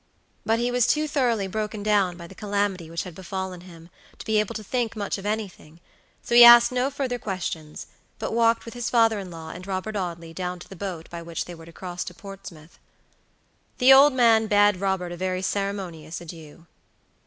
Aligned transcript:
But 0.47 0.57
he 0.57 0.71
was 0.71 0.87
too 0.87 1.07
thoroughly 1.07 1.45
broken 1.45 1.83
down 1.83 2.17
by 2.17 2.25
the 2.25 2.33
calamity 2.33 2.89
which 2.89 3.03
had 3.03 3.13
befallen 3.13 3.61
him 3.61 3.89
to 4.17 4.25
be 4.25 4.39
able 4.39 4.55
to 4.55 4.63
think 4.63 4.95
much 4.95 5.19
of 5.19 5.27
anything, 5.27 5.79
so 6.23 6.33
he 6.33 6.43
asked 6.43 6.71
no 6.71 6.89
further 6.89 7.19
questions, 7.19 7.85
but 8.17 8.33
walked 8.33 8.65
with 8.65 8.73
his 8.73 8.89
father 8.89 9.19
in 9.19 9.29
law 9.29 9.49
and 9.51 9.67
Robert 9.67 9.95
Audley 9.95 10.33
down 10.33 10.57
to 10.57 10.67
the 10.67 10.75
boat 10.75 11.07
by 11.11 11.21
which 11.21 11.45
they 11.45 11.53
were 11.53 11.67
to 11.67 11.71
cross 11.71 12.03
to 12.05 12.15
Portsmouth. 12.15 12.79
The 13.77 13.93
old 13.93 14.13
man 14.13 14.47
bade 14.47 14.77
Robert 14.77 15.11
a 15.11 15.17
very 15.17 15.43
ceremonious 15.43 16.19
adieu. 16.19 16.65